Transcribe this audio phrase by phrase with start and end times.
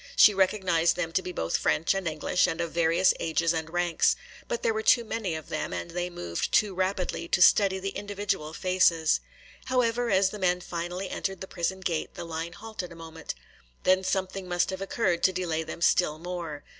[0.15, 4.15] She recognized them to be both French and English and of various ages and ranks.
[4.47, 7.89] But there were too many of them and they moved too rapidly to study the
[7.89, 9.19] individual faces.
[9.65, 13.35] However, as the men finally entered the prison gate the line halted a moment.
[13.83, 16.63] Then something must have occurred to delay them still more.